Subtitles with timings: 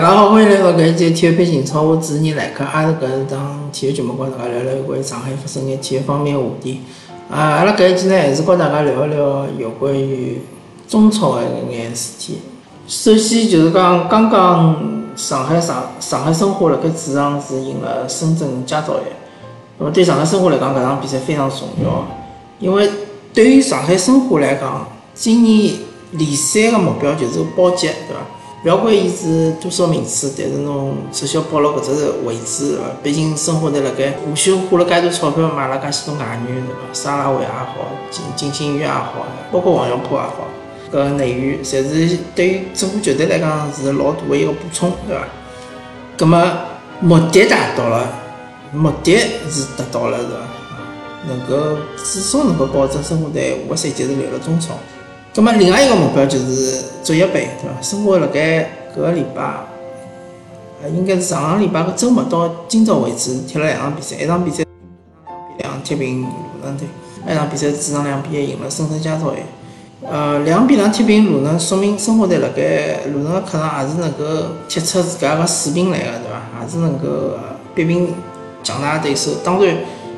[0.00, 6.80] 大家好，欢迎来到搿一期体育频超，我主持人来客，阿是搿是档体育节目，跟大家聊聊关于上海发生眼体育方面话题。
[7.28, 10.40] 啊，阿拉搿一期呢，还是跟大家聊一聊有关于
[10.88, 12.38] 中超的搿眼事体。
[12.88, 14.74] 首先就是讲，刚刚
[15.16, 19.02] 上海上上海申花辣盖主场是赢了深圳佳兆业。
[19.76, 22.06] 那么对上海申花来讲，搿场比赛非常重要，
[22.58, 22.90] 因为
[23.34, 25.74] 对于上海申花来讲，今年
[26.12, 28.39] 联赛个目标就是保级，对伐？
[28.62, 36.92] 勿要管伊是多少名次，但是侬至少保牢搿只位置，毕竟申花队辣盖无锡花了介多钞票买了介许多外援，对伐？
[36.92, 40.46] 沙拉维也好，金金星宇也好，包括王小波也好，
[40.92, 45.24] 搿内援侪是对于整个球队来讲是老大个一个补充，对伐？
[46.18, 46.38] 葛末
[47.00, 48.12] 目的达到了，
[48.74, 49.16] 目的
[49.48, 50.36] 是达到了，是伐？
[51.28, 54.74] 能够至少能够保证申花队下个赛季是留了中超。
[55.32, 57.80] 葛末另外一个目标就是足协杯，对伐？
[57.80, 59.42] 申花辣盖搿个礼拜，
[60.82, 64.64] 呃，应该是上个礼拜个周末到今朝为止踢了两场比赛，一场比赛
[65.24, 66.28] 两比两踢平鲁
[66.64, 66.88] 能队，
[67.28, 69.44] 一场比赛主场两比一赢了深圳佳兆业。
[70.02, 74.24] 呃，两比两踢平鲁能，说明申花队辣盖鲁能个客场也是能够
[74.68, 76.64] 踢出自家个水平来个，对伐？
[76.64, 77.38] 也是能够
[77.72, 78.12] 逼平
[78.64, 79.30] 强大个对手。
[79.44, 79.76] 当然，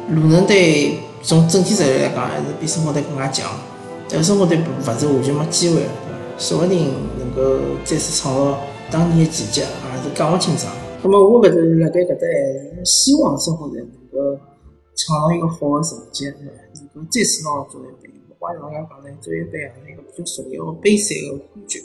[0.08, 3.50] 鲁能队从整体实力来讲，还是比申花队更加强。
[4.08, 5.83] 但申花队勿是完全没机会，
[6.39, 8.59] 说不定能够再次创造
[8.91, 10.72] 当年的奇迹，也是讲勿清爽。
[11.03, 14.39] 那么我搿是辣盖搿搭还是希望申花队能够
[14.94, 16.27] 创造一个好的成绩，
[16.94, 18.12] 能够再次拿到足协杯。
[18.28, 21.81] 勿管哪能介讲呢，足协杯也是一个比较重要的杯赛的环节。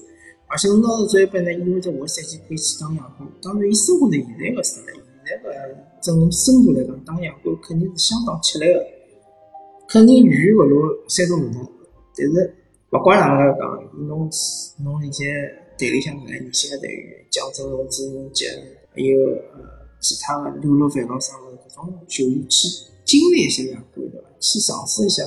[0.49, 3.27] 而且拿到足协杯呢，意味着下个赛季可以去打亚冠。
[3.41, 5.49] 当然，以申花队现在个实力，现在个
[6.01, 8.83] 整个深度来讲，打亚冠肯定是相当吃力个，
[9.87, 11.76] 肯定远远勿如山东鲁能。
[12.17, 12.55] 但是，
[12.91, 14.29] 勿管哪能介讲，侬
[14.83, 15.31] 侬现在
[15.77, 18.47] 队里向搿眼年轻个队员，蒋振龙、朱云杰，
[18.95, 19.19] 还有
[19.53, 22.67] 呃其他个流落饭道上的搿种球员去
[23.05, 24.27] 经历一下亚冠，对伐？
[24.39, 25.23] 去尝试一下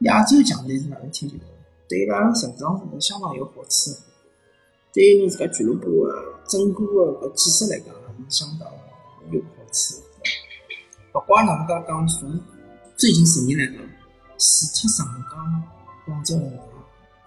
[0.00, 1.34] 亚洲强队是哪能踢球，
[1.88, 3.90] 对伊拉个成长是相当有好处。
[4.92, 8.68] 对于侬自家俱乐部个整个个搿建设来讲，也是相当
[9.32, 10.00] 有好处。
[11.14, 12.40] 勿管哪能介讲，从
[12.96, 13.76] 最近十年来讲，
[14.38, 15.62] 除脱上港。
[16.08, 16.62] 广州恒大、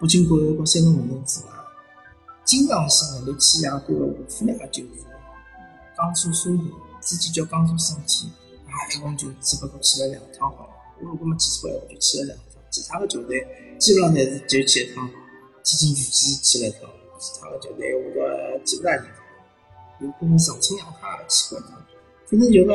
[0.00, 1.52] 北京国安和山东鲁能之外，
[2.44, 4.90] 经常性能够去亚冠的无非两个就是
[5.96, 6.68] 江苏苏宁，
[7.00, 10.70] 之前叫江苏申鑫，也一共就只不过去了两趟好了。
[11.00, 12.60] 我如果没记错的话，就去了两趟。
[12.70, 13.46] 其他的球队
[13.78, 15.08] 基本上侪是就去一趟，
[15.62, 16.90] 天津权健去了一趟，
[17.20, 19.12] 其他的球队我都记不大清楚。
[20.00, 21.80] 有可能重庆阳泰也去过一趟。
[22.26, 22.74] 反正就讲，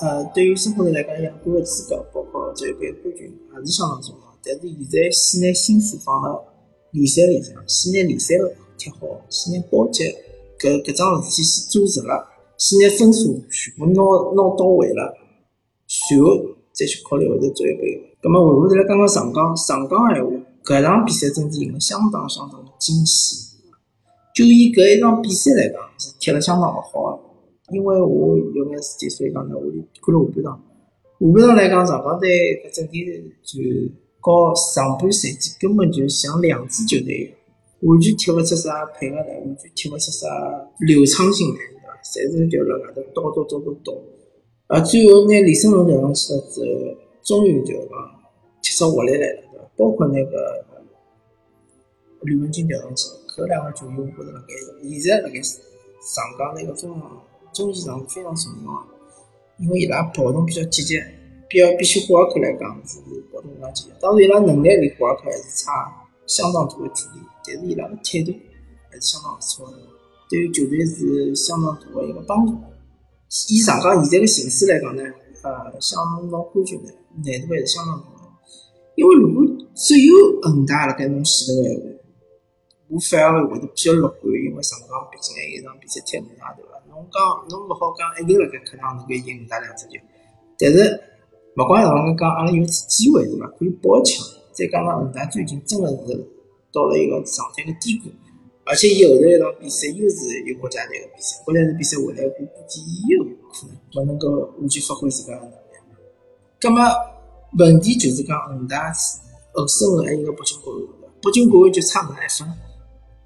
[0.00, 4.33] 呃，对于申花队来讲，亚冠的资格，包括这一杯冠军，还是相当重要。
[4.44, 6.38] 但是现在先拿心思放辣
[6.92, 8.34] 联赛里向，先拿联赛
[8.76, 10.04] 踢好，先拿保级
[10.58, 12.28] 搿搿桩事体先做实了，
[12.58, 14.02] 先拿分数全部拿
[14.36, 15.16] 拿到位了，
[15.88, 16.36] 随后
[16.72, 18.16] 再去考虑后头足协杯。
[18.20, 20.30] 葛末回过头来讲讲上港，上港闲话，
[20.62, 23.56] 搿场比赛真是赢了相当相当的惊喜。
[24.34, 27.20] 就以搿一场比赛来讲，是踢了相当勿好个。
[27.72, 30.60] 因为我有眼事体，所以讲呢，我就看了下半场。
[31.18, 32.28] 下半场来讲，上港队
[32.62, 33.04] 搿整体
[33.42, 34.03] 就。
[34.24, 37.36] 和上半赛季根本就像两支球队一样，
[37.82, 40.26] 完全踢勿出啥配合来，完全踢勿出啥
[40.80, 41.92] 流畅性来，对伐？
[42.02, 44.00] 侪是就辣外头叨叨叨叨叨。
[44.66, 46.66] 而最后拿李胜龙调上去了之后，
[47.22, 47.92] 终于就讲
[48.62, 49.70] 踢出活力来了，对伐？
[49.76, 50.64] 包括那个
[52.22, 54.54] 吕文君调上去，搿两个球员我觉着辣盖
[54.88, 58.86] 现在辣盖上港那个中场中前场非常重要，
[59.58, 60.98] 因为伊拉跑动比较积极。
[61.48, 62.98] 比比起霍尔克来讲是
[63.32, 65.92] 跑动更加积极，当然伊拉能力离霍尔克还是差
[66.26, 68.32] 相当大的距离，但是伊拉的态度
[68.90, 69.76] 还是相当不错的，
[70.30, 72.56] 对于球队是相当大的一个帮助。
[73.50, 75.02] 以上港现在的形势来讲呢，
[75.42, 76.00] 呃，想
[76.30, 76.90] 拿冠军呢
[77.22, 78.30] 难度还是相当大的，
[78.96, 79.44] 因为如果
[79.74, 81.84] 只有恒大辣盖侬前头个闲话，
[82.88, 86.80] 我反而会得比较乐观，因为上港毕竟还有一场比赛踢恒大对伐？
[86.88, 87.20] 侬讲
[87.50, 90.00] 侬勿好讲一定辣盖客场能够赢恒大两只球，
[90.58, 91.13] 但是。
[91.56, 93.46] 勿管哪能介讲，阿拉有次机会是伐？
[93.58, 94.24] 可以爆强。
[94.52, 96.30] 再加上恒大最近真的是
[96.72, 98.10] 到了一个状态的低谷，
[98.64, 102.80] 而且伊后头一场比赛又是有国家队的比赛，国家队比赛回来，我估计
[103.10, 105.54] 又有可能勿能够完全发挥自家的能力。
[106.60, 106.82] 葛末
[107.58, 108.92] 问题就是讲恒大
[109.52, 110.80] 后身后还有个北京国安，
[111.20, 112.48] 北京国安就差搿一分，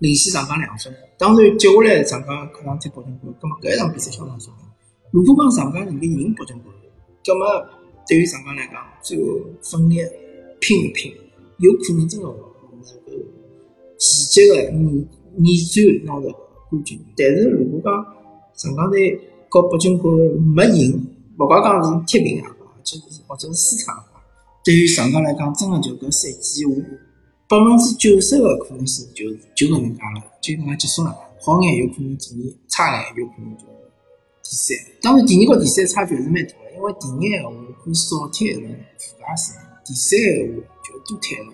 [0.01, 0.95] 领先上港两分。
[1.19, 4.61] 当然接下来上港客场踢北京国安，葛末搿一场比赛相当重要。
[5.11, 6.77] 如果讲上港能够赢北京国安，
[7.25, 7.45] 葛末
[8.09, 9.99] 对于上港来讲，最后奋力
[10.61, 11.13] 拼一拼，
[11.59, 12.45] 有可能真的能够
[13.99, 15.07] 奇迹的逆
[15.37, 16.35] 逆转拿到
[16.71, 16.99] 冠军。
[17.15, 17.93] 但是如果讲
[18.55, 19.21] 上港队
[19.51, 21.07] 和北京国安没赢，
[21.39, 24.03] 勿怪讲是踢平啊，就是或者是输场，
[24.65, 26.75] 对于上港来讲，真的就搿赛季我
[27.47, 31.15] 百分之九十的可能性就就搿能介了，就搿能介结束了。
[31.41, 33.65] 好眼有可能第二，差眼有可能就
[34.43, 34.77] 第三。
[35.03, 37.51] 当然，第二和第三差距还是蛮大的，因为第二闲话
[37.83, 41.53] 可以少踢一轮附加赛，第三闲话就多踢一轮。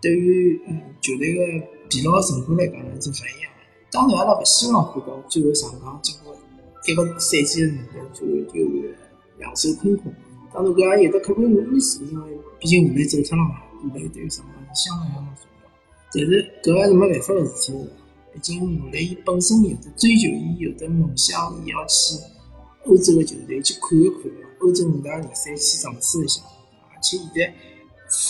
[0.00, 3.50] 对于嗯球队个疲劳程度来讲呢，是勿一样。
[3.90, 6.36] 当然，阿拉勿希望看到最后上港经过
[6.86, 8.60] 一个赛季的辰光，最后就
[9.38, 10.14] 两手空空。
[10.54, 15.68] 当然，搿也有得客观原因是，因为毕竟吴磊走脱了嘛，吴磊对于上港是相当相当重要。
[16.12, 16.30] 但是
[16.62, 17.88] 搿也是没办法个事体。
[18.32, 22.20] 毕竟吴磊伊本身有的追求，伊有的梦想，伊要去
[22.86, 24.20] 欧洲的球队去看一看，
[24.60, 26.40] 欧洲五大联赛去尝试一下。
[26.94, 27.54] 而且现在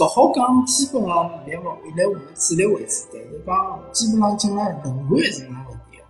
[0.01, 6.05] 勿好讲，基本上现在往未来我们主力位置，但是讲基本上进了轮换是没问题个。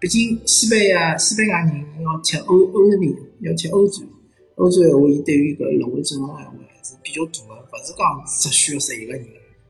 [0.00, 4.04] 毕竟西班牙西班牙人要踢欧欧联，要踢欧洲，
[4.56, 9.26] 欧洲闲话，伊对于搿轮换阵容闲话还是比较大的，勿是讲只需要十一个人，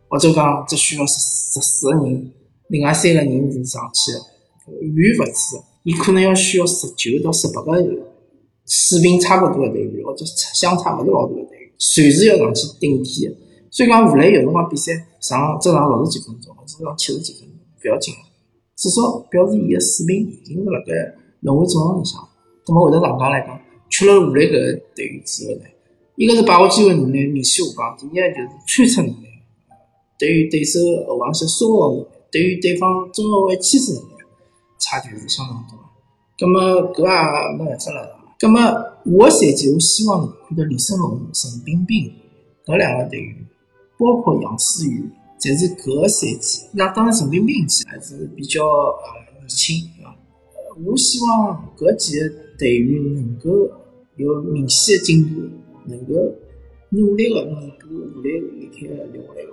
[0.09, 2.33] 或者讲只需要十十四个人。
[2.69, 4.19] 另外三个人是上去的，
[4.83, 7.99] 远远勿止，伊可能要需要十九到十八个人
[8.69, 10.25] 水平差不多的队员，或者
[10.55, 13.35] 相差勿是老大的队员，随时要上去顶替的。
[13.71, 18.15] 所以讲，无论有辰光比赛上只上六十几分钟，或者上七十几分钟，不要紧，
[18.77, 20.93] 至少表示伊个水平已经辣盖
[21.41, 22.21] 轮回阵容里向。
[22.67, 23.59] 那么会得上讲来讲，
[23.91, 25.65] 缺了无来搿个队员之后呢，
[26.17, 29.27] 一个是把握机会能力明显下降，第二就是穿插能力，
[30.19, 30.79] 对于对手
[31.09, 32.07] 后防线稍后。
[32.31, 34.09] 对于对方中后卫牵制能力
[34.79, 35.83] 差距是相当大的，
[36.37, 38.18] 葛么搿也没办法了。
[38.41, 42.13] 葛么下个赛季我希望看到李胜龙、陈彬彬
[42.65, 43.35] 搿两个队员，
[43.99, 46.69] 包括杨思雨，侪是搿个赛季。
[46.73, 50.15] 那当然陈彬彬还是比较呃年轻，对伐？
[50.87, 53.51] 我希望搿几个队员能够
[54.15, 55.41] 有明显的进步，
[55.87, 56.15] 能够
[56.91, 59.51] 努力的弥补吴磊离开的留下来个。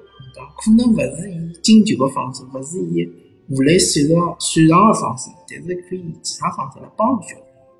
[0.62, 3.10] 可能勿是以进球个方式，勿是以
[3.50, 7.34] 武磊擅长擅长个方式，但是可以以其他方式来帮助。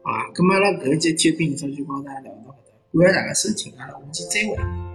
[0.06, 2.56] 啊，咁阿拉搿一节体育频道就帮大家聊到
[2.94, 4.95] 搿搭，感谢大家收听，阿拉下期再会。